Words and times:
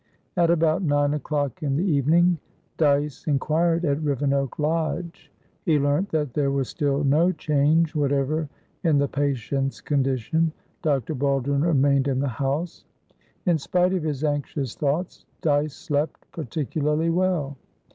At 0.35 0.49
about 0.49 0.81
nine 0.81 1.13
o'clock 1.13 1.61
in 1.61 1.75
the 1.75 1.83
evening, 1.85 2.39
Dyce 2.77 3.27
inquired 3.27 3.85
at 3.85 4.01
Rivenoak 4.03 4.57
lodge: 4.57 5.31
he 5.63 5.77
learnt 5.77 6.09
that 6.09 6.33
there 6.33 6.49
was 6.49 6.69
still 6.69 7.03
no 7.03 7.31
change 7.31 7.93
whatever 7.93 8.49
in 8.83 8.97
the 8.97 9.07
patient's 9.07 9.79
condition; 9.79 10.53
Dr. 10.81 11.13
Baldwin 11.13 11.61
remained 11.61 12.07
in 12.07 12.17
the 12.17 12.27
house. 12.27 12.83
In 13.45 13.59
spite 13.59 13.93
of 13.93 14.01
his 14.01 14.23
anxious 14.23 14.73
thoughts, 14.73 15.25
Dyce 15.43 15.75
slept 15.75 16.25
particularly 16.31 17.11
well. 17.11 17.55